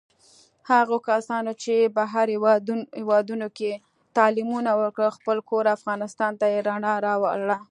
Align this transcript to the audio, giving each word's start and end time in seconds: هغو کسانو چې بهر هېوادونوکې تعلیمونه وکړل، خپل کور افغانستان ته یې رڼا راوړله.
هغو 0.71 0.97
کسانو 1.09 1.51
چې 1.63 1.75
بهر 1.97 2.27
هېوادونوکې 2.99 3.71
تعلیمونه 4.17 4.71
وکړل، 4.81 5.15
خپل 5.17 5.37
کور 5.49 5.65
افغانستان 5.77 6.31
ته 6.39 6.45
یې 6.53 6.59
رڼا 6.67 6.93
راوړله. 7.07 7.57